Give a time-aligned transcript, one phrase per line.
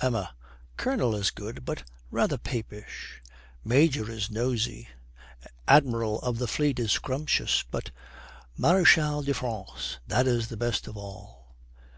[0.00, 0.34] EMMA.
[0.78, 3.20] 'Colonel is good, but rather papaish;
[3.62, 4.88] Major is nosey;
[5.68, 7.90] Admiral of the Fleet is scrumptious, but
[8.56, 11.54] Marechal de France that is the best of all.'